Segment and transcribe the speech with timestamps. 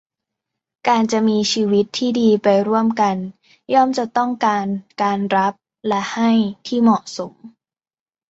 [0.87, 3.15] การจะมีชีวิตที่ดีไปร่วมกัน
[3.73, 4.65] ย่อมจะต้องการ
[5.01, 5.53] การรับ
[5.87, 6.31] และให้
[6.67, 7.33] ที่เหมาะสม